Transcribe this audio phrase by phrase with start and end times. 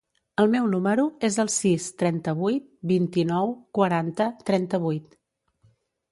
[0.43, 5.13] El meu número es el sis, trenta-vuit, vint-i-nou, quaranta, trenta-vuit.